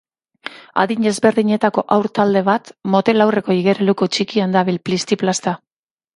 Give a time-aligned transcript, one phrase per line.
[0.83, 5.57] Adin ezberdinetako haur talde bat motel aurreko igerileku txikian dabil plisti-plasta.